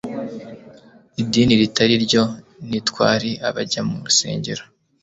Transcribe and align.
Idini 1.21 1.53
ritari 1.61 1.95
ryo 2.05 2.23
ntitwari 2.67 3.31
abajya 3.47 3.81
mu 3.87 3.95
rusengero 4.03 4.63